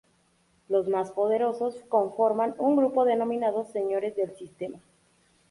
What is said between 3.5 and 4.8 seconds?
Señores del Sistema.